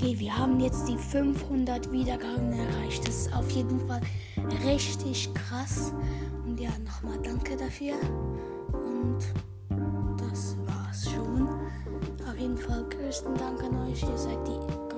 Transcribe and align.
Okay, 0.00 0.18
wir 0.18 0.34
haben 0.34 0.58
jetzt 0.60 0.88
die 0.88 0.96
500 0.96 1.92
Wiedergaben 1.92 2.52
erreicht. 2.54 3.06
Das 3.06 3.26
ist 3.26 3.34
auf 3.34 3.50
jeden 3.50 3.78
Fall 3.86 4.00
richtig 4.64 5.28
krass. 5.34 5.92
Und 6.46 6.58
ja, 6.58 6.70
nochmal 6.86 7.18
danke 7.22 7.54
dafür. 7.54 7.96
Und 8.72 9.18
das 10.16 10.56
war's 10.64 11.04
schon. 11.04 11.46
Auf 12.26 12.38
jeden 12.38 12.56
Fall 12.56 12.82
größten 12.88 13.34
Dank 13.34 13.62
an 13.62 13.90
euch. 13.90 14.02
Ihr 14.02 14.16
seid 14.16 14.38
die 14.48 14.89